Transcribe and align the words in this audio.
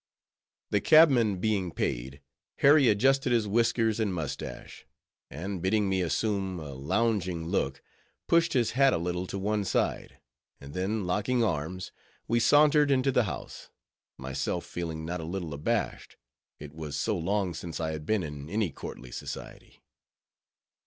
The 0.71 0.81
cabman 0.81 1.37
being 1.37 1.71
paid, 1.71 2.21
Harry 2.57 2.87
adjusting 2.87 3.31
his 3.31 3.47
whiskers 3.47 3.99
and 3.99 4.11
mustache, 4.11 4.87
and 5.29 5.61
bidding 5.61 5.87
me 5.87 6.01
assume 6.01 6.59
a 6.59 6.73
lounging 6.73 7.45
look, 7.45 7.83
pushed 8.27 8.53
his 8.53 8.71
hat 8.71 8.93
a 8.93 8.97
little 8.97 9.27
to 9.27 9.37
one 9.37 9.63
side, 9.63 10.17
and 10.59 10.73
then 10.73 11.05
locking 11.05 11.43
arms, 11.43 11.91
we 12.27 12.39
sauntered 12.39 12.89
into 12.89 13.11
the 13.11 13.25
house; 13.25 13.69
myself 14.17 14.65
feeling 14.65 15.05
not 15.05 15.21
a 15.21 15.23
little 15.23 15.53
abashed; 15.53 16.17
it 16.57 16.73
was 16.73 16.97
so 16.97 17.15
long 17.15 17.53
since 17.53 17.79
I 17.79 17.91
had 17.91 18.03
been 18.03 18.23
in 18.23 18.49
any 18.49 18.71
courtly 18.71 19.11
society. 19.11 19.83